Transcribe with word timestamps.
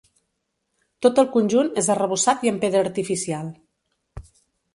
Tot 1.05 1.21
el 1.23 1.29
conjunt 1.35 1.69
és 1.81 1.89
arrebossat 1.97 2.47
i 2.49 2.53
amb 2.53 2.65
pedra 2.67 2.83
artificial. 2.87 3.53